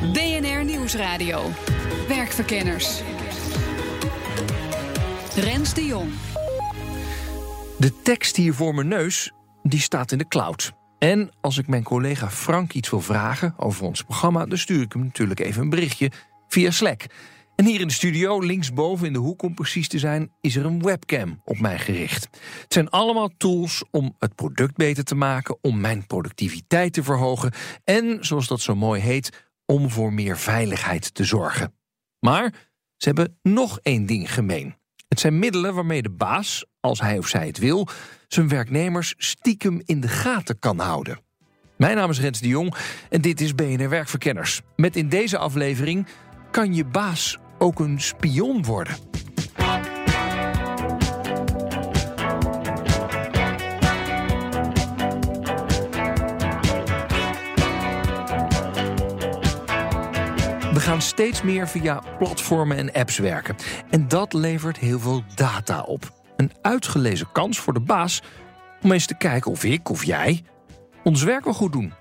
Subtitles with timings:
[0.00, 1.50] BNR Nieuwsradio.
[2.08, 3.02] Werkverkenners.
[5.36, 6.10] Rens de Jong.
[7.78, 9.32] De tekst hier voor mijn neus,
[9.62, 10.72] die staat in de cloud.
[10.98, 14.46] En als ik mijn collega Frank iets wil vragen over ons programma...
[14.46, 16.10] dan stuur ik hem natuurlijk even een berichtje
[16.48, 17.06] via Slack.
[17.56, 20.32] En hier in de studio, linksboven in de hoek om precies te zijn...
[20.40, 22.28] is er een webcam op mij gericht.
[22.62, 25.58] Het zijn allemaal tools om het product beter te maken...
[25.60, 27.52] om mijn productiviteit te verhogen...
[27.84, 31.74] en, zoals dat zo mooi heet, om voor meer veiligheid te zorgen.
[32.18, 32.52] Maar
[32.96, 34.74] ze hebben nog één ding gemeen.
[35.08, 37.88] Het zijn middelen waarmee de baas, als hij of zij het wil,
[38.28, 41.18] zijn werknemers stiekem in de gaten kan houden.
[41.76, 42.74] Mijn naam is Rens de Jong
[43.08, 44.60] en dit is BNR Werkverkenners.
[44.76, 46.06] Met in deze aflevering
[46.50, 48.96] kan je baas ook een spion worden.
[60.72, 63.56] We gaan steeds meer via platformen en apps werken.
[63.90, 66.12] En dat levert heel veel data op.
[66.36, 68.22] Een uitgelezen kans voor de baas
[68.82, 70.42] om eens te kijken of ik of jij
[71.02, 71.92] ons werk wel goed doen.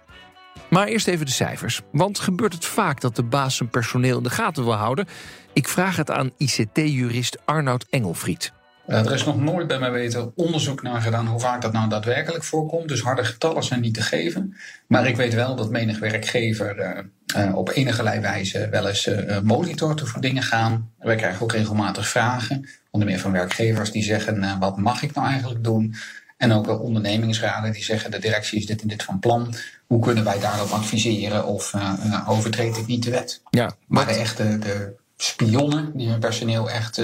[0.70, 1.82] Maar eerst even de cijfers.
[1.92, 5.08] Want gebeurt het vaak dat de baas zijn personeel in de gaten wil houden?
[5.54, 8.54] Ik vraag het aan ICT-jurist Arnoud Engelfried.
[8.90, 11.90] Uh, er is nog nooit bij mij weten onderzoek naar gedaan hoe vaak dat nou
[11.90, 12.88] daadwerkelijk voorkomt.
[12.88, 14.56] Dus harde getallen zijn niet te geven.
[14.88, 19.10] Maar ik weet wel dat menig werkgever uh, uh, op enige wijze wel eens
[19.44, 20.92] monitort voor dingen gaan.
[21.00, 25.28] Wij krijgen ook regelmatig vragen, onder meer van werkgevers die zeggen: wat mag ik nou
[25.28, 25.96] eigenlijk doen?
[26.38, 29.54] En ook wel ondernemingsraden die zeggen: de directie is dit en dit van plan.
[29.88, 31.74] Hoe kunnen wij daarop adviseren of
[32.28, 33.42] overtreed ik niet de wet?
[33.50, 37.02] Ja, maar de echte de spionnen die hun personeel echt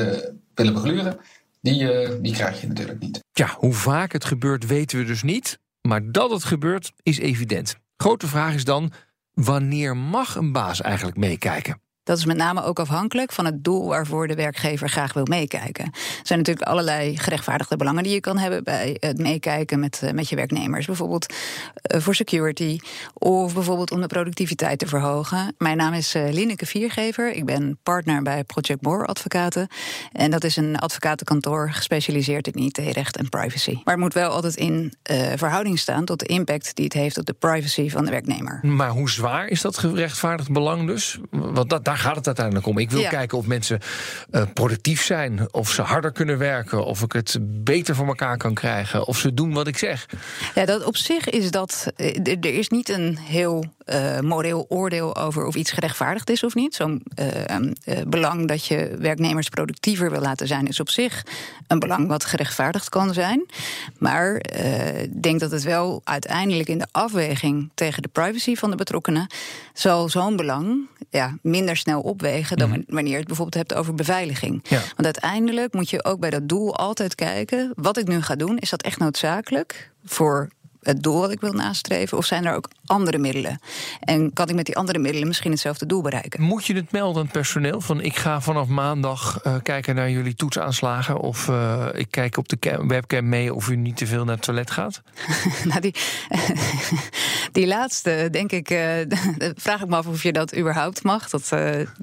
[0.53, 1.17] willen begluren
[1.65, 3.19] die, uh, die krijg je natuurlijk niet.
[3.31, 5.59] Ja, hoe vaak het gebeurt weten we dus niet.
[5.81, 7.75] Maar dat het gebeurt is evident.
[7.97, 8.91] Grote vraag is dan:
[9.33, 11.81] wanneer mag een baas eigenlijk meekijken?
[12.05, 15.85] Dat is met name ook afhankelijk van het doel waarvoor de werkgever graag wil meekijken.
[15.85, 20.11] Er zijn natuurlijk allerlei gerechtvaardigde belangen die je kan hebben bij het meekijken met, eh,
[20.11, 20.85] met je werknemers.
[20.85, 21.33] Bijvoorbeeld
[21.93, 22.79] uh, voor security
[23.13, 25.55] of bijvoorbeeld om de productiviteit te verhogen.
[25.57, 27.31] Mijn naam is uh, Lineke Viergever.
[27.31, 29.67] Ik ben partner bij Project More Advocaten.
[30.11, 33.73] En dat is een advocatenkantoor gespecialiseerd in IT-recht en privacy.
[33.83, 34.93] Maar het moet wel altijd in
[35.35, 38.59] verhouding staan tot de impact die het heeft op de privacy van de werknemer.
[38.61, 41.19] Maar hoe zwaar is dat gerechtvaardigd belang dus?
[41.29, 42.77] Want dat, gaat het uiteindelijk om.
[42.77, 43.79] Ik wil kijken of mensen
[44.31, 48.53] uh, productief zijn, of ze harder kunnen werken, of ik het beter voor elkaar kan
[48.53, 50.05] krijgen, of ze doen wat ik zeg.
[50.55, 51.91] Ja, dat op zich is dat.
[51.95, 56.55] Eh, er is niet een heel uh, moreel oordeel over of iets gerechtvaardigd is of
[56.55, 56.75] niet.
[56.75, 61.23] Zo'n uh, belang dat je werknemers productiever wil laten zijn, is op zich
[61.67, 63.45] een belang wat gerechtvaardigd kan zijn.
[63.97, 64.35] Maar
[65.01, 69.27] ik denk dat het wel uiteindelijk in de afweging tegen de privacy van de betrokkenen
[69.73, 72.81] zal zo'n belang ja, minder snel opwegen dan mhm.
[72.87, 74.63] wanneer je het bijvoorbeeld hebt over beveiliging.
[74.69, 78.57] Want uiteindelijk moet je ook bij dat doel altijd kijken: wat ik nu ga doen,
[78.57, 80.49] is dat echt noodzakelijk voor
[80.85, 82.17] het doel wat ik wil nastreven?
[82.17, 83.59] Of zijn er ook andere middelen?
[83.99, 86.41] En kan ik met die andere middelen misschien hetzelfde doel bereiken?
[86.41, 87.81] Moet je het melden aan het personeel?
[87.81, 91.19] Van ik ga vanaf maandag uh, kijken naar jullie toetsaanslagen.
[91.19, 94.43] Of uh, ik kijk op de webcam mee of u niet te veel naar het
[94.43, 95.01] toilet gaat?
[95.69, 95.95] nou, die,
[97.51, 98.79] die laatste, denk ik, uh,
[99.55, 101.29] vraag ik me af of je dat überhaupt mag.
[101.29, 101.49] Dat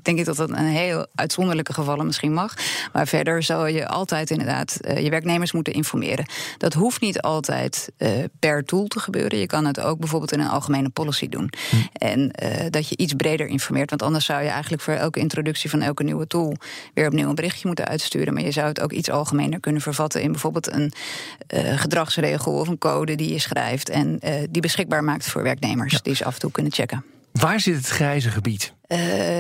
[0.03, 2.55] denk ik dat dat een heel uitzonderlijke gevallen misschien mag.
[2.93, 6.27] Maar verder zou je altijd inderdaad je werknemers moeten informeren.
[6.59, 7.93] Dat hoeft niet altijd
[8.39, 9.39] per tool te gebeuren.
[9.39, 11.51] Je kan het ook bijvoorbeeld in een algemene policy doen.
[11.71, 11.77] Hm.
[11.93, 13.91] En uh, dat je iets breder informeert.
[13.91, 16.57] Want anders zou je eigenlijk voor elke introductie van elke nieuwe tool
[16.95, 18.35] weer opnieuw een berichtje moeten uitsturen.
[18.35, 20.93] Maar je zou het ook iets algemener kunnen vervatten in bijvoorbeeld een
[21.55, 23.89] uh, gedragsregel of een code die je schrijft.
[23.89, 25.93] En uh, die beschikbaar maakt voor werknemers.
[25.93, 25.99] Ja.
[26.03, 27.05] Die ze af en toe kunnen checken.
[27.33, 28.73] Waar zit het grijze gebied?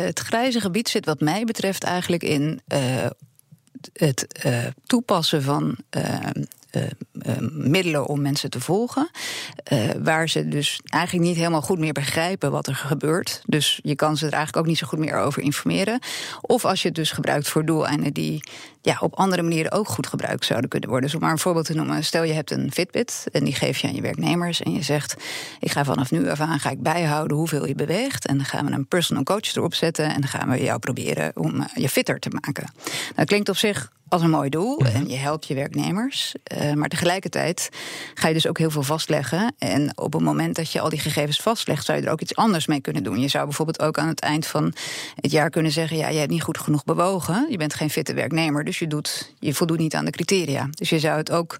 [0.03, 2.61] het grijze gebied zit wat mij betreft eigenlijk in
[3.93, 4.27] het
[4.87, 6.31] toepassen van eh, eh,
[7.53, 9.11] middelen om mensen te volgen.
[9.73, 13.43] Uh, waar ze dus eigenlijk niet helemaal goed meer begrijpen wat er gebeurt.
[13.47, 15.99] Dus je kan ze er eigenlijk ook niet zo goed meer over informeren.
[16.41, 18.43] Of als je het dus gebruikt voor doeleinden die
[18.83, 21.09] ja, op andere manieren ook goed gebruikt zouden kunnen worden.
[21.09, 22.05] Dus om maar een voorbeeld te noemen.
[22.05, 24.63] Stel je hebt een Fitbit en die geef je aan je werknemers.
[24.63, 25.17] En je zegt,
[25.61, 28.27] ik ga vanaf nu af aan ga ik bijhouden hoeveel je beweegt.
[28.27, 30.05] En dan gaan we een personal coach erop zetten.
[30.05, 32.67] En dan gaan we jou proberen om je fitter te maken.
[32.75, 34.97] Dat nou, klinkt op zich als een mooi doel mhm.
[34.97, 36.35] en je helpt je werknemers.
[36.57, 37.69] Uh, maar tegelijkertijd
[38.15, 39.55] ga je dus ook heel veel vastleggen.
[39.59, 42.35] En op het moment dat je al die gegevens vastlegt, zou je er ook iets
[42.35, 43.21] anders mee kunnen doen.
[43.21, 44.75] Je zou bijvoorbeeld ook aan het eind van
[45.15, 47.47] het jaar kunnen zeggen: ja, je hebt niet goed genoeg bewogen.
[47.51, 50.69] Je bent geen fitte werknemer, dus je, doet, je voldoet niet aan de criteria.
[50.71, 51.57] Dus je zou het ook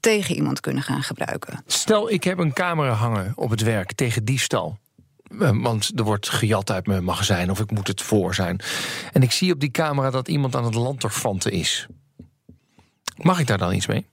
[0.00, 1.62] tegen iemand kunnen gaan gebruiken.
[1.66, 4.78] Stel, ik heb een camera hangen op het werk tegen diefstal.
[5.40, 8.60] Eh, want er wordt gejat uit mijn magazijn of ik moet het voor zijn.
[9.12, 11.86] En ik zie op die camera dat iemand aan het lanterfanten is.
[13.16, 14.06] Mag ik daar dan iets mee?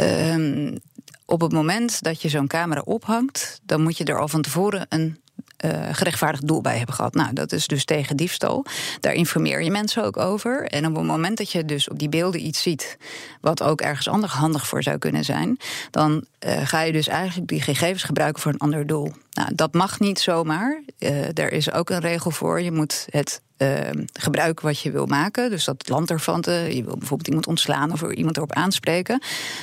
[0.00, 0.78] Um,
[1.26, 4.86] op het moment dat je zo'n camera ophangt, dan moet je er al van tevoren
[4.88, 5.20] een
[5.64, 7.14] uh, gerechtvaardigd doel bij hebben gehad.
[7.14, 8.64] Nou, dat is dus tegen diefstal.
[9.00, 10.66] Daar informeer je mensen ook over.
[10.66, 12.96] En op het moment dat je dus op die beelden iets ziet,
[13.40, 15.56] wat ook ergens anders handig voor zou kunnen zijn,
[15.90, 19.12] dan uh, ga je dus eigenlijk die gegevens gebruiken voor een ander doel.
[19.30, 20.82] Nou, dat mag niet zomaar.
[20.98, 22.60] Uh, er is ook een regel voor.
[22.60, 23.68] Je moet het uh,
[24.12, 25.50] gebruiken wat je wil maken.
[25.50, 29.22] Dus dat land ervan, je wil bijvoorbeeld iemand ontslaan of iemand erop aanspreken.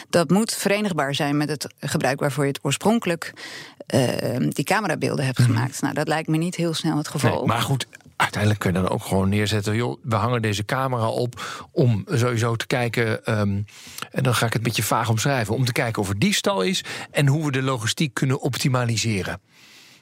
[0.09, 3.33] Dat moet verenigbaar zijn met het gebruik waarvoor je het oorspronkelijk
[3.93, 5.47] uh, die camerabeelden hebt mhm.
[5.47, 5.81] gemaakt.
[5.81, 7.37] Nou, dat lijkt me niet heel snel het geval.
[7.37, 7.87] Nee, maar goed,
[8.19, 9.75] uiteindelijk kun je dan ook gewoon neerzetten.
[9.75, 13.39] Joh, we hangen deze camera op om sowieso te kijken.
[13.39, 13.66] Um,
[14.12, 15.56] en dan ga ik het een beetje vaag omschrijven.
[15.56, 19.42] Om te kijken of er diefstal is en hoe we de logistiek kunnen optimaliseren.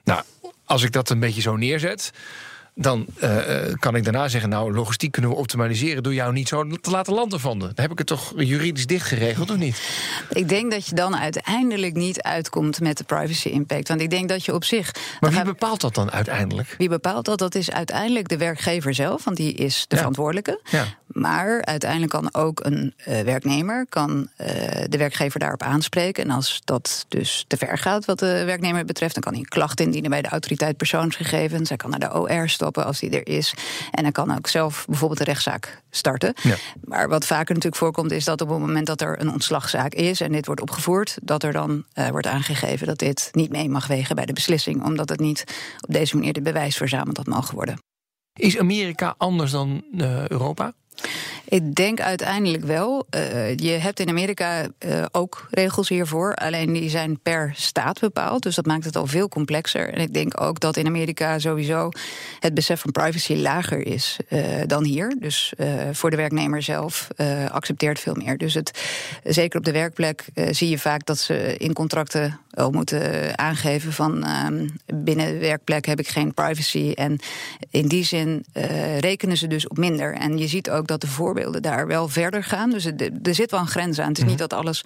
[0.03, 0.21] Nou,
[0.65, 2.11] als ik dat een beetje zo neerzet
[2.79, 3.47] dan uh,
[3.79, 7.13] kan ik daarna zeggen: Nou, logistiek kunnen we optimaliseren door jou niet zo te laten
[7.13, 7.59] landen van.
[7.59, 9.81] Dan heb ik het toch juridisch dicht geregeld, of niet?
[10.29, 13.87] Ik denk dat je dan uiteindelijk niet uitkomt met de privacy impact.
[13.87, 14.91] Want ik denk dat je op zich.
[15.19, 16.75] Maar wie bepaalt dat dan uiteindelijk?
[16.77, 17.39] Wie bepaalt dat?
[17.39, 20.59] Dat is uiteindelijk de werkgever zelf, want die is de verantwoordelijke.
[20.63, 20.85] Ja.
[21.07, 24.47] Maar uiteindelijk kan ook een uh, werknemer kan, uh,
[24.87, 26.23] de werkgever daarop aanspreken.
[26.23, 29.47] En als dat dus te ver gaat wat de werknemer betreft, dan kan hij een
[29.47, 31.69] klacht indienen bij de autoriteit persoonsgegevens.
[31.69, 33.53] Hij kan naar de OR als die er is.
[33.91, 36.33] En hij kan ook zelf bijvoorbeeld een rechtszaak starten.
[36.43, 36.55] Ja.
[36.83, 40.21] Maar wat vaker natuurlijk voorkomt, is dat op het moment dat er een ontslagzaak is
[40.21, 43.87] en dit wordt opgevoerd, dat er dan uh, wordt aangegeven dat dit niet mee mag
[43.87, 45.43] wegen bij de beslissing, omdat het niet
[45.87, 47.79] op deze manier de bewijs verzameld had mogen worden.
[48.33, 49.83] Is Amerika anders dan
[50.27, 50.73] Europa?
[51.49, 53.07] Ik denk uiteindelijk wel.
[53.15, 56.35] Uh, je hebt in Amerika uh, ook regels hiervoor.
[56.35, 58.43] Alleen die zijn per staat bepaald.
[58.43, 59.93] Dus dat maakt het al veel complexer.
[59.93, 61.89] En ik denk ook dat in Amerika sowieso
[62.39, 65.15] het besef van privacy lager is uh, dan hier.
[65.19, 65.53] Dus
[65.91, 67.07] voor de werknemer zelf
[67.51, 68.37] accepteert veel meer.
[68.37, 68.81] Dus het,
[69.23, 74.23] zeker op de werkplek zie je vaak dat ze in contracten al moeten aangeven van
[74.23, 76.91] ehm, binnen de werkplek heb ik geen privacy.
[76.95, 77.19] En
[77.69, 78.45] in die zin
[78.99, 80.13] rekenen ze dus op minder.
[80.13, 82.69] En je ziet ook dat de voorbeelden daar wel verder gaan.
[82.69, 82.85] Dus
[83.23, 84.07] er zit wel een grens aan.
[84.07, 84.47] Het is niet mhm.
[84.47, 84.83] dat alles,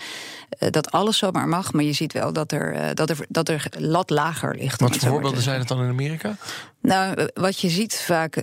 [0.60, 3.50] uh, dat alles zomaar mag, maar je ziet wel dat er, uh, dat er, dat
[3.50, 4.82] er lat lager ligt.
[4.82, 6.36] Wat voor voorbeelden zijn het dan in Amerika?
[6.82, 8.34] Nou, eh, wat je ziet vaak,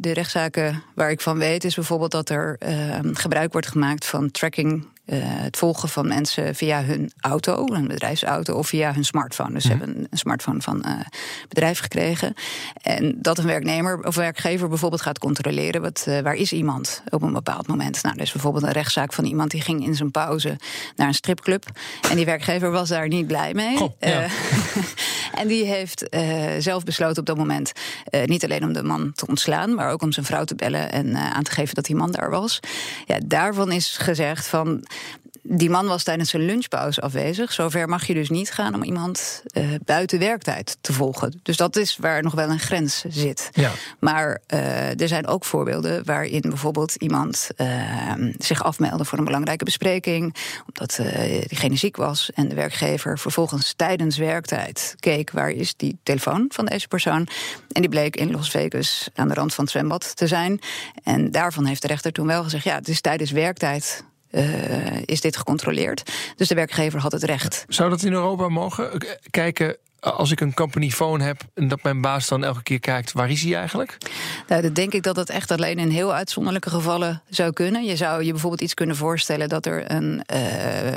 [0.00, 2.56] de rechtszaken waar ik van weet, is bijvoorbeeld dat er
[3.12, 4.86] gebruik wordt gemaakt van tracking
[5.16, 9.52] het volgen van mensen via hun auto, een bedrijfsauto, of via hun smartphone.
[9.52, 9.78] Dus ze mhm.
[9.78, 10.92] hebben een smartphone van uh,
[11.48, 12.34] bedrijf gekregen.
[12.82, 17.22] En dat een werknemer of werkgever bijvoorbeeld gaat controleren wat, uh, waar is iemand op
[17.22, 18.02] een bepaald moment.
[18.02, 20.56] Nou, dus bijvoorbeeld een rechtszaak van iemand die ging in zijn pauze
[20.96, 21.64] naar een stripclub.
[22.10, 23.76] En die werkgever was daar niet blij mee.
[23.76, 24.26] Goh, ja.
[25.34, 26.06] en die heeft
[26.58, 27.72] zelf besloten op dat moment
[28.24, 31.16] niet alleen om de man te ontslaan, maar ook om zijn vrouw te bellen en
[31.16, 32.60] aan te geven dat die man daar was.
[33.06, 34.84] Ja, daarvan is gezegd van
[35.42, 37.52] die man was tijdens zijn lunchpauze afwezig.
[37.52, 41.40] Zover mag je dus niet gaan om iemand uh, buiten werktijd te volgen.
[41.42, 43.50] Dus dat is waar nog wel een grens zit.
[43.52, 43.70] Ja.
[43.98, 49.64] Maar uh, er zijn ook voorbeelden waarin bijvoorbeeld iemand uh, zich afmeldde voor een belangrijke
[49.64, 50.34] bespreking,
[50.68, 51.00] omdat
[51.48, 56.66] diegene ziek was en de werkgever vervolgens tijdens werktijd keek waar is die telefoon van
[56.66, 57.28] deze persoon.
[57.72, 60.60] En die bleek in Las Vegas aan de rand van het zwembad te zijn.
[61.02, 64.04] En daarvan heeft de rechter toen wel gezegd: ja, het is tijdens werktijd
[65.04, 66.12] is dit gecontroleerd.
[66.36, 67.64] Dus de werkgever had het recht.
[67.68, 68.90] Zou dat in Europa mogen?
[69.30, 73.12] Kijken als ik een company phone heb en dat mijn baas dan elke keer kijkt,
[73.12, 73.98] waar is hij eigenlijk?
[74.48, 77.84] Nou, dan denk ik dat dat echt alleen in heel uitzonderlijke gevallen zou kunnen.
[77.84, 80.92] Je zou je bijvoorbeeld iets kunnen voorstellen dat er een, uh,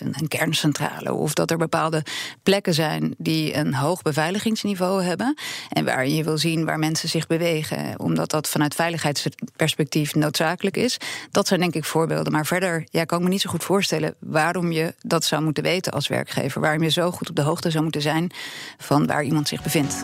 [0.00, 2.04] een kerncentrale of dat er bepaalde
[2.42, 5.38] plekken zijn die een hoog beveiligingsniveau hebben.
[5.68, 10.96] En waar je wil zien waar mensen zich bewegen, omdat dat vanuit veiligheidsperspectief noodzakelijk is.
[11.30, 12.32] Dat zijn denk ik voorbeelden.
[12.32, 15.62] Maar verder ja, kan ik me niet zo goed voorstellen waarom je dat zou moeten
[15.62, 16.60] weten als werkgever.
[16.60, 18.29] Waarom je zo goed op de hoogte zou moeten zijn
[18.76, 20.02] van waar iemand zich bevindt.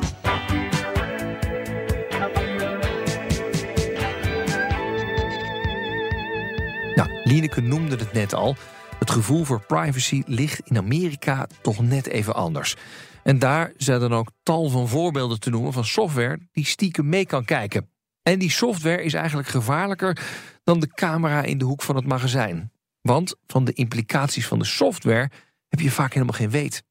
[6.94, 8.56] Nou, Lieneke noemde het net al.
[8.98, 12.76] Het gevoel voor privacy ligt in Amerika toch net even anders.
[13.22, 17.26] En daar zijn dan ook tal van voorbeelden te noemen van software die stiekem mee
[17.26, 17.90] kan kijken.
[18.22, 20.18] En die software is eigenlijk gevaarlijker
[20.64, 22.72] dan de camera in de hoek van het magazijn.
[23.00, 25.30] Want van de implicaties van de software
[25.68, 26.82] heb je vaak helemaal geen weet.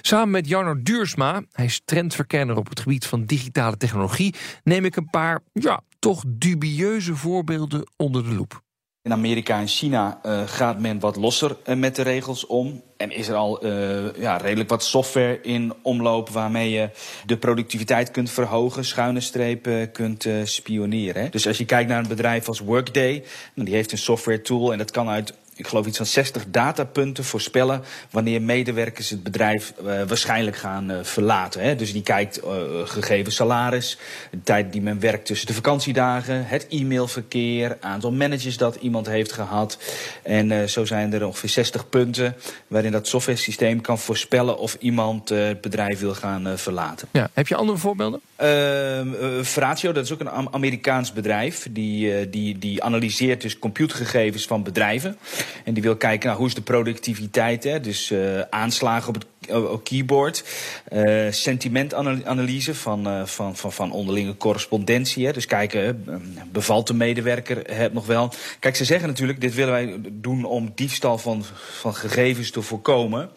[0.00, 4.34] Samen met Jarno Duursma, hij is trendverkenner op het gebied van digitale technologie,
[4.64, 8.62] neem ik een paar, ja, toch dubieuze voorbeelden onder de loep.
[9.02, 12.82] In Amerika en China uh, gaat men wat losser uh, met de regels om.
[12.96, 16.90] En is er al uh, ja, redelijk wat software in omloop waarmee je
[17.26, 21.30] de productiviteit kunt verhogen, schuine strepen kunt spioneren.
[21.30, 24.78] Dus als je kijkt naar een bedrijf als Workday, die heeft een software tool en
[24.78, 29.84] dat kan uit ik geloof iets van 60 datapunten voorspellen wanneer medewerkers het bedrijf uh,
[29.84, 31.62] waarschijnlijk gaan uh, verlaten.
[31.62, 31.76] Hè.
[31.76, 32.52] Dus die kijkt uh,
[32.84, 33.98] gegeven salaris,
[34.30, 39.32] de tijd die men werkt tussen de vakantiedagen, het e-mailverkeer, aantal managers dat iemand heeft
[39.32, 39.78] gehad.
[40.22, 42.36] En zo zijn er ongeveer 60 punten
[42.66, 47.08] waarin dat software systeem kan voorspellen of iemand het bedrijf wil gaan verlaten.
[47.12, 48.20] Ja, heb je andere voorbeelden?
[48.36, 54.62] Ehm, Fratio, dat is ook een Amerikaans bedrijf, die, die, die analyseert dus computergegevens van
[54.62, 55.18] bedrijven.
[55.64, 57.64] En die wil kijken naar hoe is de productiviteit.
[57.64, 57.80] Hè?
[57.80, 60.44] Dus uh, aanslagen op het op keyboard.
[60.92, 65.26] Uh, sentimentanalyse van, uh, van, van, van onderlinge correspondentie.
[65.26, 65.32] Hè?
[65.32, 66.04] Dus kijken,
[66.52, 68.32] bevalt de medewerker het nog wel?
[68.60, 71.44] Kijk, ze zeggen natuurlijk, dit willen wij doen om diefstal van,
[71.80, 73.30] van gegevens te voorkomen.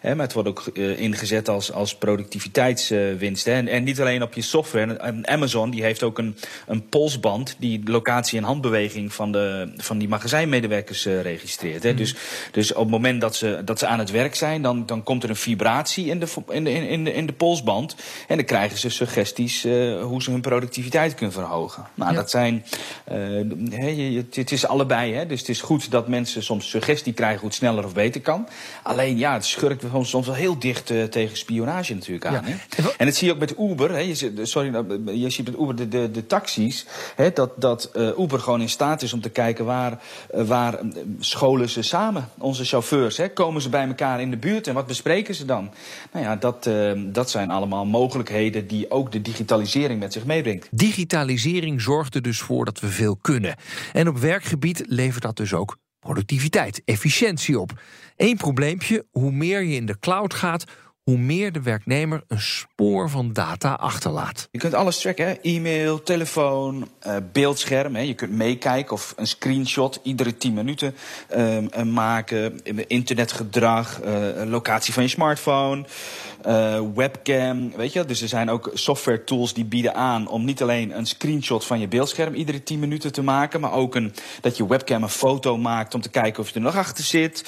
[0.00, 0.14] Hè?
[0.14, 3.44] Maar het wordt ook uh, ingezet als, als productiviteitswinst.
[3.44, 3.52] Hè?
[3.52, 5.00] En, en niet alleen op je software.
[5.22, 10.08] Amazon die heeft ook een, een polsband die locatie en handbeweging van, de, van die
[10.08, 11.82] magazijnmedewerkers registreert.
[11.82, 11.90] Hè?
[11.90, 11.96] Mm.
[11.96, 12.14] Dus,
[12.50, 15.22] dus op het moment dat ze, dat ze aan het werk zijn, dan, dan komt
[15.22, 17.96] er een vibratie in de, in de, in de, in de polsband.
[18.28, 21.86] En dan krijgen ze suggesties uh, hoe ze hun productiviteit kunnen verhogen.
[21.94, 22.16] Nou, ja.
[22.16, 22.64] dat zijn.
[23.12, 25.14] Uh, het is allebei.
[25.14, 25.26] Hè?
[25.26, 28.48] Dus het is goed dat mensen soms suggestie krijgen hoe het sneller of beter kan.
[28.82, 32.32] Alleen ja, het schurkt soms wel heel dicht uh, tegen spionage natuurlijk aan.
[32.32, 32.42] Ja.
[32.44, 32.88] Hè?
[32.96, 33.90] En dat zie je ook met Uber.
[33.90, 33.98] Hè?
[33.98, 34.84] Je, sorry,
[35.20, 36.86] je ziet met Uber de, de, de taxis.
[37.14, 37.32] Hè?
[37.32, 39.98] Dat, dat Uber gewoon in staat is om te kijken waar,
[40.30, 40.78] waar
[41.18, 42.28] scholen ze samen.
[42.38, 43.16] Onze chauffeurs.
[43.16, 43.28] Hè?
[43.28, 46.92] Komen ze bij elkaar in de buurt en wat bespreken ze Nou ja, dat, uh,
[46.96, 50.68] dat zijn allemaal mogelijkheden die ook de digitalisering met zich meebrengt.
[50.70, 53.56] Digitalisering zorgt er dus voor dat we veel kunnen.
[53.92, 57.80] En op werkgebied levert dat dus ook productiviteit, efficiëntie op.
[58.16, 60.64] Eén probleempje, hoe meer je in de cloud gaat,
[61.10, 64.48] hoe meer de werknemer een spoor van data achterlaat.
[64.50, 67.96] Je kunt alles tracken, e-mail, telefoon, uh, beeldscherm.
[67.96, 70.94] Je kunt meekijken of een screenshot iedere 10 minuten
[71.36, 72.60] uh, maken.
[72.86, 75.84] Internetgedrag, uh, locatie van je smartphone.
[76.94, 78.04] Webcam, weet je.
[78.04, 81.80] Dus er zijn ook software tools die bieden aan om niet alleen een screenshot van
[81.80, 85.56] je beeldscherm iedere 10 minuten te maken, maar ook een, dat je webcam een foto
[85.56, 87.44] maakt om te kijken of je er nog achter zit.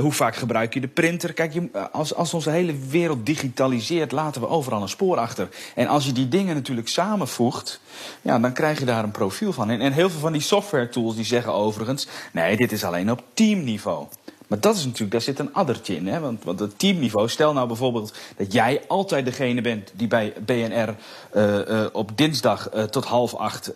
[0.00, 1.32] Hoe vaak gebruik je de printer?
[1.32, 1.52] Kijk,
[1.92, 5.48] als, als onze hele wereld digitaliseert, laten we overal een spoor achter.
[5.74, 7.80] En als je die dingen natuurlijk samenvoegt,
[8.22, 9.70] ja, dan krijg je daar een profiel van.
[9.70, 13.10] En, en heel veel van die software tools die zeggen overigens, nee, dit is alleen
[13.10, 14.06] op teamniveau.
[14.50, 16.06] Maar dat is natuurlijk, daar zit een addertje in.
[16.06, 16.20] Hè?
[16.20, 20.94] Want, want het teamniveau, stel nou bijvoorbeeld dat jij altijd degene bent die bij BNR
[21.34, 23.72] uh, uh, op dinsdag uh, tot half acht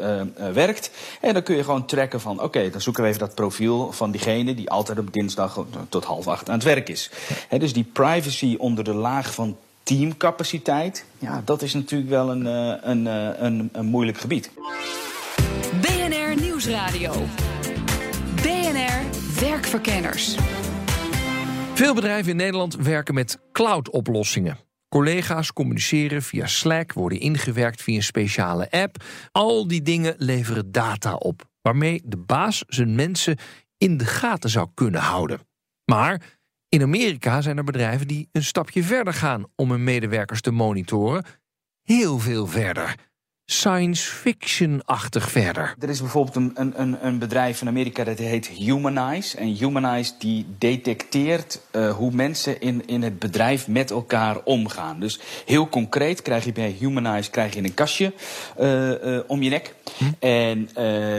[0.53, 0.91] werkt.
[1.21, 4.11] En dan kun je gewoon trekken van, oké, dan zoeken we even dat profiel van
[4.11, 7.11] diegene die altijd op dinsdag tot half acht aan het werk is.
[7.59, 12.47] Dus die privacy onder de laag van teamcapaciteit, ja, dat is natuurlijk wel een,
[12.91, 13.07] een,
[13.45, 14.51] een, een moeilijk gebied.
[15.81, 17.13] BNR Nieuwsradio.
[18.43, 20.37] BNR Werkverkenners.
[21.75, 24.59] Veel bedrijven in Nederland werken met cloud-oplossingen.
[24.89, 29.05] Collega's communiceren via Slack, worden ingewerkt via een speciale app.
[29.33, 33.39] Al die dingen leveren data op, waarmee de baas zijn mensen
[33.77, 35.41] in de gaten zou kunnen houden.
[35.85, 36.23] Maar
[36.69, 41.25] in Amerika zijn er bedrijven die een stapje verder gaan om hun medewerkers te monitoren.
[41.83, 42.95] Heel veel verder.
[43.47, 45.75] Science fiction-achtig verder.
[45.81, 49.37] Er is bijvoorbeeld een, een, een bedrijf in Amerika dat heet Humanize.
[49.37, 55.01] En Humanize die detecteert uh, hoe mensen in, in het bedrijf met elkaar omgaan.
[55.01, 58.13] Dus heel concreet krijg je bij Humanize krijg je een kastje
[58.61, 59.75] uh, uh, om je nek.
[59.97, 60.05] Hm?
[60.19, 60.69] En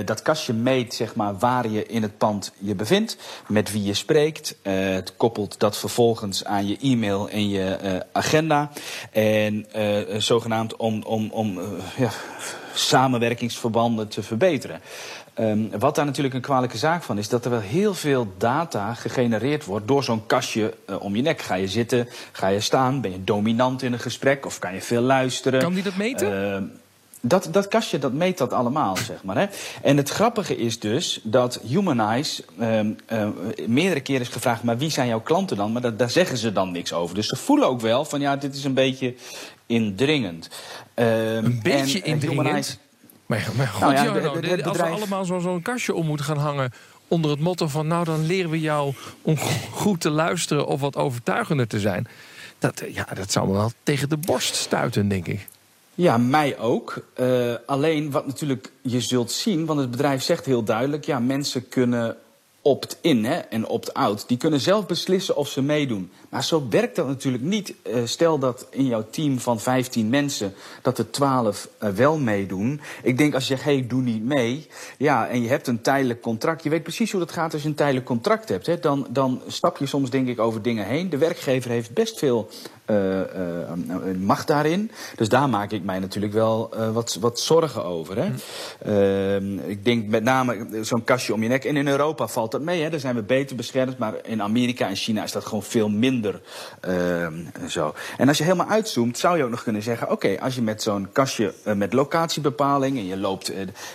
[0.06, 3.18] dat kastje meet zeg maar, waar je in het pand je bevindt,
[3.48, 4.56] met wie je spreekt.
[4.62, 8.72] het koppelt dat vervolgens aan je e-mail en je agenda.
[9.12, 9.66] En
[10.18, 11.60] zogenaamd om, om, om
[11.98, 12.12] ja,
[12.74, 14.82] samenwerkingsverbanden te verbeteren.
[15.40, 18.94] Um, wat daar natuurlijk een kwalijke zaak van is, dat er wel heel veel data
[18.94, 21.42] gegenereerd wordt door zo'n kastje uh, om je nek.
[21.42, 24.82] Ga je zitten, ga je staan, ben je dominant in een gesprek of kan je
[24.82, 25.60] veel luisteren?
[25.60, 26.32] Kan die dat meten?
[26.32, 26.78] Uh,
[27.28, 29.38] dat, dat kastje dat meet dat allemaal, zeg maar.
[29.38, 29.46] Hè.
[29.82, 33.28] En het grappige is dus dat Humanize uh, uh,
[33.68, 34.64] meerdere keren is gevraagd...
[34.64, 35.72] maar wie zijn jouw klanten dan?
[35.72, 37.16] Maar dat, daar zeggen ze dan niks over.
[37.16, 39.16] Dus ze voelen ook wel van ja, dit is een beetje
[39.66, 40.50] indringend.
[40.96, 42.80] Uh, een beetje en, indringend?
[43.26, 46.06] Maar, maar god, nou ja, de, de, de, als we allemaal zo'n zo kastje om
[46.06, 46.74] moeten gaan hangen
[47.08, 47.88] onder het motto van...
[47.88, 49.38] nou, dan leren we jou om
[49.72, 52.08] goed te luisteren of wat overtuigender te zijn.
[52.60, 55.48] Dat, ja, dat zou me wel tegen de borst stuiten, denk ik.
[55.96, 57.06] Ja, mij ook.
[57.20, 61.70] Uh, alleen wat natuurlijk je zult zien, want het bedrijf zegt heel duidelijk: ja, mensen
[61.70, 62.18] kunnen
[62.66, 64.28] opt-in en opt-out.
[64.28, 66.12] Die kunnen zelf beslissen of ze meedoen.
[66.30, 67.74] Maar zo werkt dat natuurlijk niet.
[67.84, 72.18] Uh, stel dat in jouw team van 15 mensen dat er 12 uh, eh, wel
[72.18, 72.82] meedoen.
[73.04, 74.68] Ik denk als je zegt, hey, doe niet mee.
[74.98, 76.64] Ja, en je hebt een tijdelijk contract.
[76.64, 78.66] Je weet precies hoe dat gaat als je een tijdelijk contract hebt.
[78.66, 78.80] Hè.
[78.80, 81.10] Dan, dan stap je soms denk ik over dingen heen.
[81.10, 82.50] De werkgever heeft best veel
[82.92, 84.92] uh, macht daarin.
[85.16, 88.18] Dus daar maak ik mij natuurlijk wel uh, wat, wat zorgen over.
[88.18, 88.30] Hè.
[89.40, 89.60] Mm.
[89.60, 91.66] ik denk met name zo'n kastje om je nek.
[91.66, 92.82] En in Europa valt dat mee.
[92.82, 92.90] Hè.
[92.90, 93.98] Daar zijn we beter beschermd.
[93.98, 96.42] Maar in Amerika en China is dat gewoon veel minder
[97.70, 97.94] zo.
[98.18, 100.12] En als je helemaal uitzoomt, zou je ook nog kunnen zeggen...
[100.12, 103.48] oké, als je met zo'n kastje met locatiebepaling en je loopt...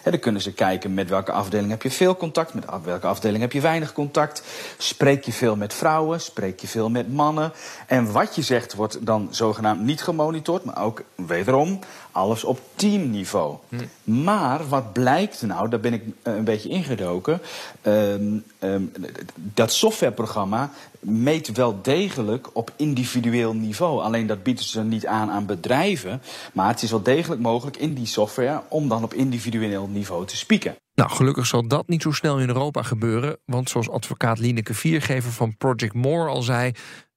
[0.03, 2.55] hè, dan kunnen ze kijken met welke afdeling heb je veel contact...
[2.55, 4.43] met welke afdeling heb je weinig contact.
[4.79, 7.53] Spreek je veel met vrouwen, spreek je veel met mannen.
[7.87, 11.79] En wat je zegt wordt dan zogenaamd niet gemonitord, maar ook wederom
[12.11, 13.57] alles op teamniveau.
[13.69, 14.23] Hm.
[14.23, 17.41] Maar wat blijkt nou, daar ben ik uh, een beetje ingedoken.
[17.83, 18.93] Um, um,
[19.35, 20.71] dat softwareprogramma
[21.01, 24.03] meet wel degelijk op individueel niveau.
[24.03, 26.23] Alleen dat bieden ze niet aan aan bedrijven.
[26.53, 30.37] Maar het is wel degelijk mogelijk in die software om dan op individueel niveau te
[30.37, 30.77] spieken.
[30.95, 33.39] Nou, gelukkig zal dat niet zo snel in Europa gebeuren.
[33.45, 36.73] Want zoals advocaat Lineke Viergever van Project More al zei...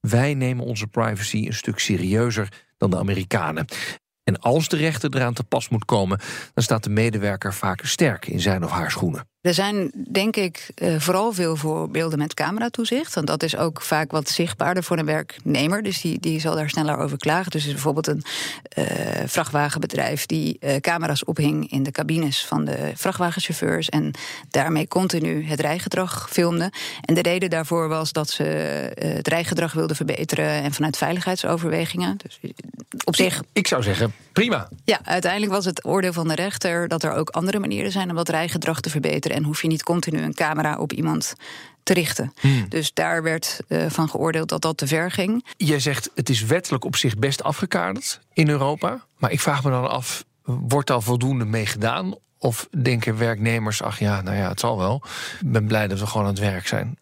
[0.10, 3.65] Wij nemen onze privacy een stuk serieuzer dan de Amerikanen.
[4.24, 6.19] En als de rechter eraan te pas moet komen,
[6.53, 9.27] dan staat de medewerker vaak sterk in zijn of haar schoenen.
[9.43, 13.15] Er zijn denk ik uh, vooral veel voorbeelden met cameratoezicht.
[13.15, 15.83] Want dat is ook vaak wat zichtbaarder voor een werknemer.
[15.83, 17.51] Dus die, die zal daar sneller over klagen.
[17.51, 18.23] Dus er is bijvoorbeeld een
[18.77, 18.85] uh,
[19.25, 23.89] vrachtwagenbedrijf die uh, camera's ophing in de cabines van de vrachtwagenchauffeurs.
[23.89, 24.12] En
[24.49, 26.71] daarmee continu het rijgedrag filmde.
[27.01, 28.43] En de reden daarvoor was dat ze
[28.99, 30.63] het rijgedrag wilden verbeteren.
[30.63, 32.17] En vanuit veiligheidsoverwegingen.
[32.17, 32.39] Dus
[33.06, 33.43] op zich.
[33.53, 34.69] Ik zou zeggen, prima.
[34.84, 38.15] Ja, uiteindelijk was het oordeel van de rechter dat er ook andere manieren zijn om
[38.15, 41.34] dat rijgedrag te verbeteren en hoef je niet continu een camera op iemand
[41.84, 42.34] te richten.
[42.39, 42.65] Hmm.
[42.69, 45.46] Dus daar werd uh, van geoordeeld dat dat te ver ging.
[45.58, 49.06] Jij zegt het is wettelijk op zich best afgekaderd in Europa.
[49.17, 52.15] Maar ik vraag me dan af, wordt daar voldoende mee gedaan?
[52.38, 55.02] Of denken werknemers, ach ja, nou ja, het zal wel.
[55.41, 56.98] Ik ben blij dat we gewoon aan het werk zijn.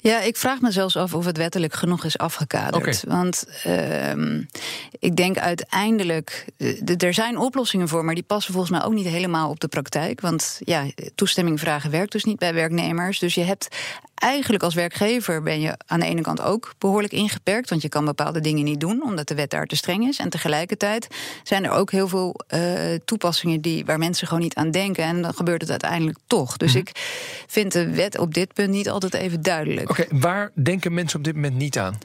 [0.00, 3.04] Ja, ik vraag me zelfs af of het wettelijk genoeg is afgekaderd.
[3.06, 4.12] Want uh,
[4.98, 6.44] ik denk uiteindelijk.
[6.96, 10.20] Er zijn oplossingen voor, maar die passen volgens mij ook niet helemaal op de praktijk.
[10.20, 13.18] Want ja, toestemming vragen werkt dus niet bij werknemers.
[13.18, 13.68] Dus je hebt
[14.14, 17.70] eigenlijk als werkgever ben je aan de ene kant ook behoorlijk ingeperkt.
[17.70, 20.18] Want je kan bepaalde dingen niet doen, omdat de wet daar te streng is.
[20.18, 21.06] En tegelijkertijd
[21.42, 22.60] zijn er ook heel veel uh,
[23.04, 25.04] toepassingen die, waar mensen gewoon niet aan denken.
[25.04, 26.56] En dan gebeurt het uiteindelijk toch.
[26.56, 26.78] Dus mhm.
[26.78, 26.90] ik
[27.46, 29.90] vind de wet op dit punt niet altijd even duidelijk.
[29.90, 31.98] Oké, waar denken mensen op dit moment niet aan?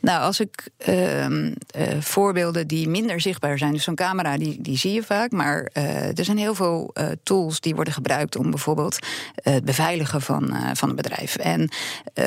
[0.00, 1.50] Nou, als ik uh, uh,
[2.00, 3.72] voorbeelden die minder zichtbaar zijn.
[3.72, 5.30] Dus zo'n camera, die, die zie je vaak.
[5.30, 8.98] Maar uh, er zijn heel veel tools die worden gebruikt om bijvoorbeeld
[9.42, 11.36] het beveiligen van, van een bedrijf.
[11.36, 11.68] En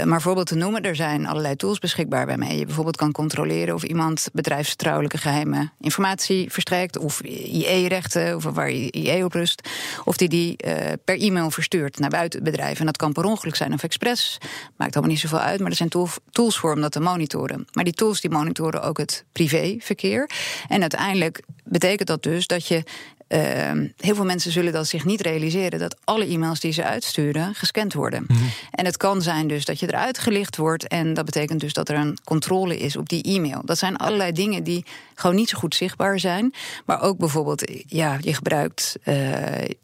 [0.06, 3.84] maar voorbeeld te noemen, er zijn allerlei tools beschikbaar waarmee je bijvoorbeeld kan controleren of
[3.84, 6.98] iemand bedrijfsvertrouwelijke geheime informatie verstrekt.
[6.98, 9.70] Of IE-rechten, of waar IE op rust.
[10.04, 10.56] Of die die
[11.04, 12.80] per e-mail verstuurt naar buiten het bedrijf.
[12.80, 14.38] En dat kan per ongeluk zijn of expres.
[14.76, 15.89] Maakt allemaal niet zoveel uit, maar er zijn
[16.32, 17.67] tools voor om dat te monitoren.
[17.72, 20.30] Maar die tools die monitoren ook het privéverkeer.
[20.67, 22.84] En uiteindelijk betekent dat dus dat je
[23.28, 27.56] Ehm, heel veel mensen zullen dat zich niet realiseren dat alle e-mails die ze uitsturen
[27.56, 28.26] gescand worden.
[28.28, 28.40] Mhm.
[28.72, 31.90] En het kan zijn dus dat je eruit gelicht wordt en dat betekent dus dat
[31.90, 33.62] er een controle is op die e-mail.
[33.66, 34.86] Dat zijn allerlei dingen die
[35.16, 36.54] gewoon niet zo goed zichtbaar zijn.
[36.86, 39.16] Maar ook bijvoorbeeld, ja, je gebruikt uh,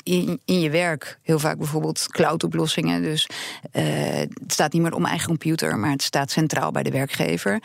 [0.03, 3.01] in, in je werk heel vaak bijvoorbeeld cloud-oplossingen.
[3.01, 3.29] Dus
[3.73, 3.84] uh,
[4.15, 7.62] het staat niet meer op mijn eigen computer, maar het staat centraal bij de werkgever.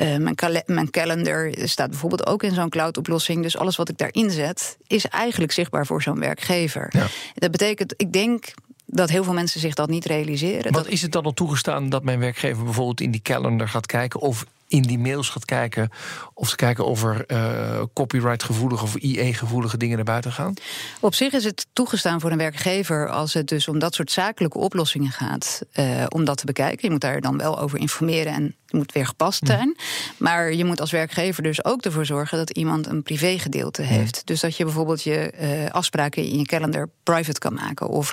[0.00, 3.42] Uh, mijn, mijn calendar staat bijvoorbeeld ook in zo'n cloud-oplossing.
[3.42, 6.88] Dus alles wat ik daarin zet, is eigenlijk zichtbaar voor zo'n werkgever.
[6.90, 7.06] Ja.
[7.34, 8.54] Dat betekent, ik denk
[8.86, 10.72] dat heel veel mensen zich dat niet realiseren.
[10.72, 14.20] Wat is het dan al toegestaan dat mijn werkgever bijvoorbeeld in die calendar gaat kijken
[14.20, 15.90] of in die mails gaat kijken
[16.34, 20.54] of te kijken of er uh, copyright-gevoelige of IE-gevoelige dingen naar buiten gaan?
[21.00, 24.58] Op zich is het toegestaan voor een werkgever als het dus om dat soort zakelijke
[24.58, 26.78] oplossingen gaat, uh, om dat te bekijken.
[26.80, 29.76] Je moet daar dan wel over informeren en moet weer gepast zijn.
[30.16, 34.22] Maar je moet als werkgever dus ook ervoor zorgen dat iemand een privégedeelte heeft.
[34.24, 37.88] Dus dat je bijvoorbeeld je uh, afspraken in je calendar private kan maken.
[37.88, 38.12] Of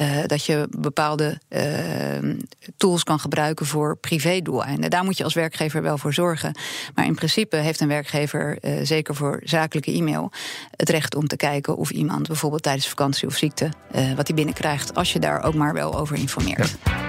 [0.00, 1.60] uh, dat je bepaalde uh,
[2.76, 4.90] tools kan gebruiken voor privédoeleinden.
[4.90, 6.58] Daar moet je als werkgever wel voor zorgen.
[6.94, 10.32] Maar in principe heeft een werkgever, zeker voor zakelijke e-mail,
[10.76, 13.68] het recht om te kijken of iemand bijvoorbeeld tijdens vakantie of ziekte
[14.16, 16.76] wat hij binnenkrijgt, als je daar ook maar wel over informeert.
[16.84, 17.05] Ja.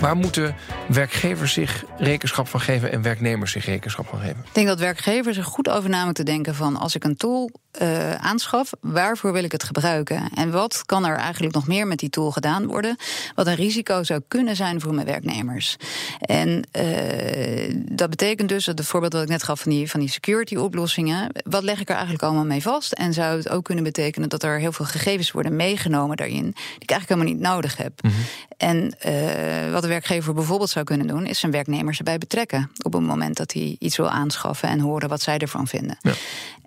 [0.00, 0.54] Waar moeten
[0.92, 4.38] werkgevers zich rekenschap van geven en werknemers zich rekenschap van geven?
[4.38, 7.50] Ik denk dat werkgevers er goed over na moeten denken van als ik een tool
[7.82, 10.30] uh, aanschaf, waarvoor wil ik het gebruiken?
[10.34, 12.96] En wat kan er eigenlijk nog meer met die tool gedaan worden?
[13.34, 15.76] Wat een risico zou kunnen zijn voor mijn werknemers.
[16.20, 20.00] En uh, dat betekent dus, dat het voorbeeld dat ik net gaf van die, van
[20.00, 22.92] die security oplossingen, wat leg ik er eigenlijk allemaal mee vast?
[22.92, 26.78] En zou het ook kunnen betekenen dat er heel veel gegevens worden meegenomen daarin, die
[26.78, 28.02] ik eigenlijk helemaal niet nodig heb?
[28.02, 28.24] Mm -hmm.
[28.56, 32.92] En uh, wat de werkgever bijvoorbeeld zou kunnen doen, is zijn werknemers erbij betrekken op
[32.92, 35.98] het moment dat hij iets wil aanschaffen en horen wat zij ervan vinden.
[36.00, 36.12] Ja.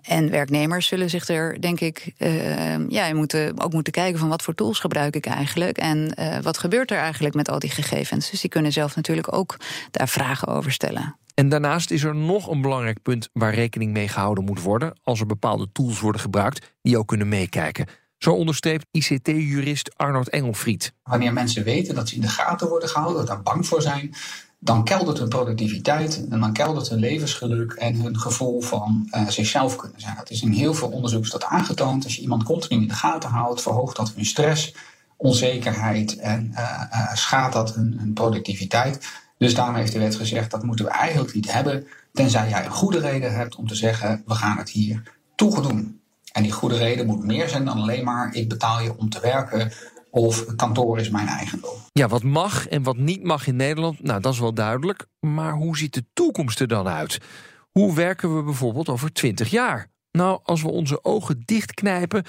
[0.02, 4.42] En werknemers zullen zich er, denk ik, uh, ja, moeten ook moeten kijken van wat
[4.42, 8.30] voor tools gebruik ik eigenlijk en uh, wat gebeurt er eigenlijk met al die gegevens.
[8.30, 9.56] Dus die kunnen zelf natuurlijk ook
[9.90, 11.16] daar vragen over stellen.
[11.34, 15.20] En daarnaast is er nog een belangrijk punt waar rekening mee gehouden moet worden als
[15.20, 17.86] er bepaalde tools worden gebruikt die ook kunnen meekijken.
[18.18, 20.92] Zo onderstreept ICT-jurist Arnold Engelfried.
[21.02, 24.14] Wanneer mensen weten dat ze in de gaten worden gehouden, dat daar bang voor zijn,
[24.64, 29.76] dan keldert hun productiviteit en dan keldert hun levensgeluk en hun gevoel van uh, zichzelf
[29.76, 30.16] kunnen zijn.
[30.16, 32.04] Dat is in heel veel onderzoek dat aangetoond.
[32.04, 34.74] Als je iemand continu in de gaten houdt, verhoogt dat hun stress,
[35.16, 39.06] onzekerheid en uh, schaadt dat hun, hun, productiviteit.
[39.38, 42.70] Dus daarom heeft de wet gezegd dat moeten we eigenlijk niet hebben, tenzij jij een
[42.70, 45.02] goede reden hebt om te zeggen we gaan het hier
[45.34, 46.00] toegedoen.
[46.34, 49.20] En die goede reden moet meer zijn dan alleen maar ik betaal je om te
[49.20, 49.72] werken
[50.10, 51.74] of kantoor is mijn eigendom.
[51.92, 55.06] Ja, wat mag en wat niet mag in Nederland, nou dat is wel duidelijk.
[55.20, 57.18] Maar hoe ziet de toekomst er dan uit?
[57.70, 59.90] Hoe werken we bijvoorbeeld over 20 jaar?
[60.10, 62.24] Nou, als we onze ogen dichtknijpen,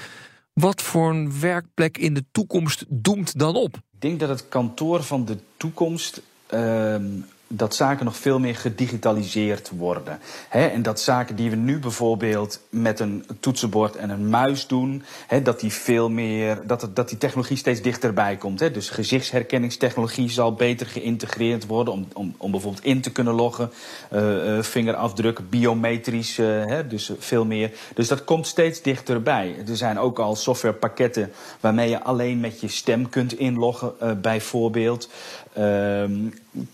[0.54, 3.76] wat voor een werkplek in de toekomst doemt dan op?
[3.76, 6.22] Ik denk dat het kantoor van de toekomst
[6.54, 6.96] uh,
[7.47, 10.19] dat zaken nog veel meer gedigitaliseerd worden.
[10.49, 15.03] En dat zaken die we nu bijvoorbeeld met een toetsenbord en een muis doen,
[15.43, 18.60] dat die veel meer, dat, dat die technologie steeds dichterbij komt.
[18.60, 23.71] Dus gezichtsherkenningstechnologie zal beter geïntegreerd worden om, om, om bijvoorbeeld in te kunnen loggen,
[24.13, 27.71] uh, uh, vingerafdruk, biometrisch, uh, dus veel meer.
[27.93, 29.55] Dus dat komt steeds dichterbij.
[29.67, 35.10] Er zijn ook al softwarepakketten waarmee je alleen met je stem kunt inloggen, bijvoorbeeld.
[35.56, 36.13] Ehm,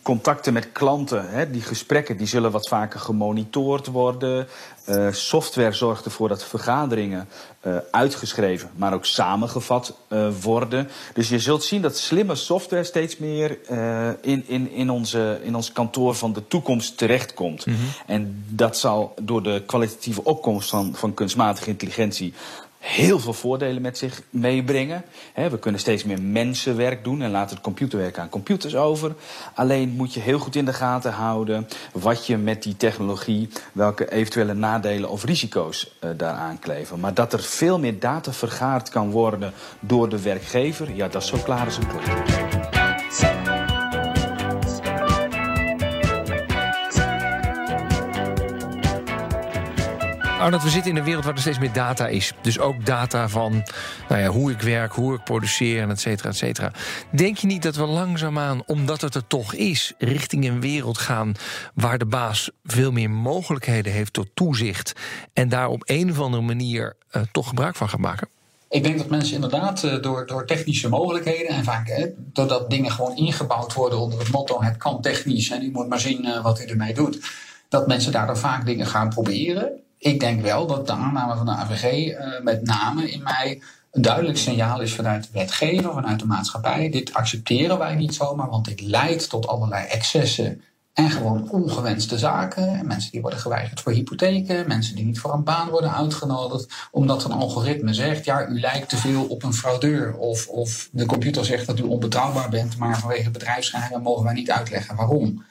[0.02, 4.48] contacten met klanten, hè, die gesprekken, die zullen wat vaker gemonitord worden.
[4.90, 7.28] Uh, software zorgt ervoor dat vergaderingen
[7.68, 10.90] uh, uitgeschreven, maar ook samengevat uh, worden.
[11.14, 13.58] Dus je zult zien dat slimme software steeds meer
[14.22, 17.66] in, in, in, onze, in ons kantoor van de toekomst terechtkomt.
[17.66, 17.88] Mm -hmm.
[18.06, 22.34] En dat zal door de kwalitatieve opkomst van, van kunstmatige intelligentie
[22.82, 25.04] heel veel voordelen met zich meebrengen.
[25.34, 29.16] we kunnen steeds meer mensenwerk doen en laten het computerwerk aan computers over.
[29.54, 34.12] Alleen moet je heel goed in de gaten houden wat je met die technologie, welke
[34.12, 37.00] eventuele nadelen of risico's uh, daaraan kleven.
[37.00, 41.28] Maar dat er veel meer data vergaard kan worden door de werkgever, ja, dat is
[41.28, 42.81] zo klaar als een klok.
[50.42, 52.34] Arnold, we zitten in een wereld waar er steeds meer data is.
[52.42, 53.64] Dus ook data van
[54.10, 56.72] nou ja, hoe ik werk, hoe ik produceer, en et cetera, et cetera.
[57.12, 61.34] Denk je niet dat we langzaamaan, omdat het er toch is, richting een wereld gaan
[61.74, 64.94] waar de baas veel meer mogelijkheden heeft tot toezicht
[65.34, 68.28] en daar op een of andere manier uh, toch gebruik van gaat maken?
[68.70, 72.92] Ik denk dat mensen inderdaad eh, door, door technische mogelijkheden en vaak hè, doordat dingen
[72.92, 76.62] gewoon ingebouwd worden onder het motto: het kan technisch en u moet maar zien wat
[76.62, 77.20] u ermee doet,
[77.70, 79.82] dat mensen daardoor vaak dingen gaan proberen.
[80.02, 83.62] Ik denk wel dat de aanname van de AVG uh, met name in mij
[83.92, 86.90] een duidelijk signaal is vanuit de wetgever, vanuit de maatschappij.
[86.90, 90.62] Dit accepteren wij niet zomaar, want dit leidt tot allerlei excessen
[90.94, 92.88] en gewoon ongewenste zaken.
[92.88, 94.68] Mensen die worden geweigerd voor hypotheken.
[94.68, 96.74] Mensen die niet voor een baan worden uitgenodigd.
[96.92, 100.16] Omdat een algoritme zegt, ja, u lijkt te veel op een fraudeur.
[100.18, 102.78] Of, of de computer zegt dat u onbetrouwbaar bent.
[102.78, 105.44] Maar vanwege bedrijfsgeheimen mogen wij niet uitleggen waarom.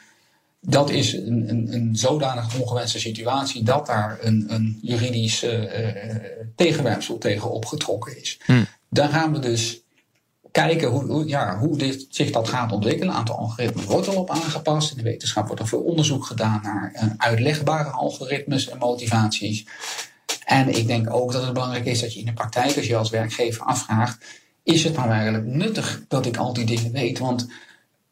[0.61, 5.61] Dat is een, een, een zodanig ongewenste situatie dat daar een, een juridisch uh,
[6.57, 8.40] tegenwerpsel tegen opgetrokken is.
[8.44, 8.64] Hm.
[8.88, 9.83] Daar gaan we dus
[10.51, 13.09] kijken hoe, hoe, ja, hoe dit, zich dat gaat ontwikkelen.
[13.09, 14.90] Een aantal algoritmes wordt al op aangepast.
[14.90, 19.66] In de wetenschap wordt er veel onderzoek gedaan naar uh, uitlegbare algoritmes en motivaties.
[20.44, 22.96] En ik denk ook dat het belangrijk is dat je in de praktijk, als je
[22.96, 24.25] als werkgever afvraagt,
[24.62, 27.18] is het nou eigenlijk nuttig dat ik al die dingen weet?
[27.18, 27.49] Want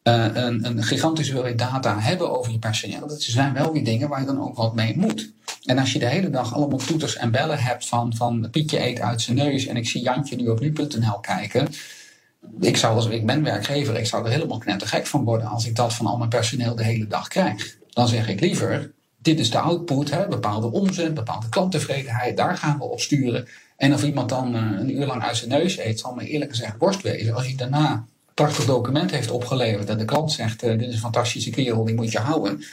[0.03, 4.19] een, een gigantische hoeveelheid data hebben over je personeel, dat zijn wel weer dingen waar
[4.19, 5.31] je dan ook wat mee moet.
[5.65, 8.99] En als je de hele dag allemaal toeters en bellen hebt van, van Pietje eet
[8.99, 11.67] uit zijn neus en ik zie Jantje nu op nu.nl kijken,
[12.59, 15.75] ik, zou als, ik ben werkgever, ik zou er helemaal knettergek van worden als ik
[15.75, 17.77] dat van al mijn personeel de hele dag krijg.
[17.89, 22.77] Dan zeg ik liever, dit is de output, hè, bepaalde omzet, bepaalde klanttevredenheid, daar gaan
[22.77, 23.47] we op sturen.
[23.77, 26.51] En of iemand dan uh, een uur lang uit zijn neus eet, zal me eerlijk
[26.51, 27.35] gezegd worst wezen.
[27.35, 28.05] Als hij daarna
[28.43, 31.95] prachtig document heeft opgeleverd en de klant zegt, uh, dit is een fantastische kerel, die
[31.95, 32.63] moet je houden.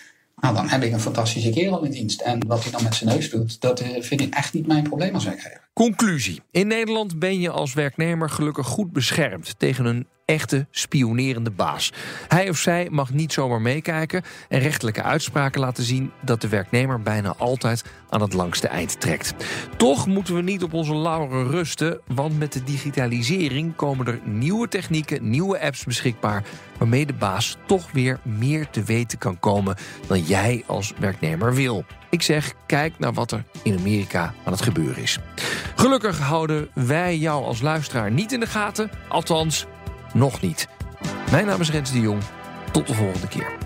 [0.41, 2.21] Nou, dan heb ik een fantastische kerel in dienst.
[2.21, 4.83] En wat hij dan met zijn neus doet, dat uh, vind ik echt niet mijn
[4.83, 5.61] probleem als werkgever.
[5.73, 6.43] Conclusie.
[6.51, 11.93] In Nederland ben je als werknemer gelukkig goed beschermd tegen een echte spionerende baas.
[12.29, 17.03] Hij of zij mag niet zomaar meekijken en rechtelijke uitspraken laten zien dat de werknemer
[17.03, 19.35] bijna altijd aan het langste eind trekt.
[19.77, 24.69] Toch moeten we niet op onze lauren rusten, want met de digitalisering komen er nieuwe
[24.69, 26.45] technieken, nieuwe apps beschikbaar
[26.79, 31.85] waarmee de baas toch weer meer te weten kan komen dan jij als werknemer wil.
[32.11, 35.19] Ik zeg, kijk naar wat er in Amerika aan het gebeuren is.
[35.75, 39.67] Gelukkig houden wij jou als luisteraar niet in de gaten, althans
[40.15, 40.69] nog niet.
[41.31, 42.23] Mijn naam is Rens de Jong.
[42.73, 43.66] Tot de volgende keer.